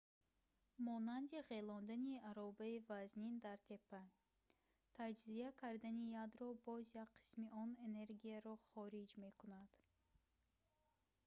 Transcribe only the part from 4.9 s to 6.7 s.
таҷзия кардани ядро